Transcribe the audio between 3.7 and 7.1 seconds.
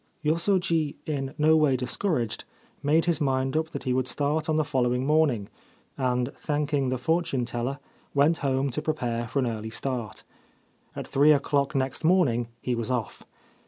he would start on the following morning, and, thank ing the